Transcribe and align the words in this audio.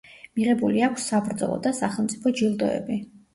მიღებული 0.37 0.81
აქვს 0.87 1.05
საბრძოლო 1.11 1.59
და 1.67 1.75
სახელმწიფო 1.81 2.35
ჯილდოები. 2.41 2.99